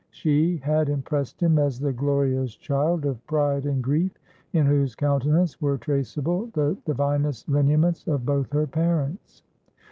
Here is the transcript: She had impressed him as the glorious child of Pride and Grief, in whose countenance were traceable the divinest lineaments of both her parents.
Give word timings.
She 0.09 0.57
had 0.57 0.89
impressed 0.89 1.39
him 1.43 1.59
as 1.59 1.79
the 1.79 1.93
glorious 1.93 2.55
child 2.55 3.05
of 3.05 3.23
Pride 3.27 3.67
and 3.67 3.83
Grief, 3.83 4.11
in 4.51 4.65
whose 4.65 4.95
countenance 4.95 5.61
were 5.61 5.77
traceable 5.77 6.47
the 6.55 6.75
divinest 6.85 7.47
lineaments 7.47 8.07
of 8.07 8.25
both 8.25 8.51
her 8.51 8.65
parents. 8.65 9.43